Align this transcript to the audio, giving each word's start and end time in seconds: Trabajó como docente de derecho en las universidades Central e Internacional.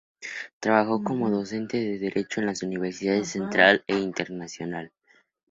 Trabajó 0.59 1.03
como 1.03 1.29
docente 1.29 1.77
de 1.79 1.99
derecho 1.99 2.39
en 2.39 2.47
las 2.47 2.63
universidades 2.63 3.27
Central 3.29 3.83
e 3.85 3.99
Internacional. 3.99 4.91